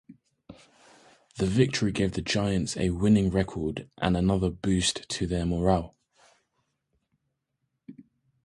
The 1.37 1.45
victory 1.45 1.91
gave 1.91 2.13
the 2.13 2.23
Giants 2.23 2.75
a 2.75 2.89
winning 2.89 3.29
record 3.29 3.87
and 3.99 4.17
another 4.17 4.49
boost 4.49 5.07
to 5.07 5.27
their 5.27 5.45
morale. 5.45 5.95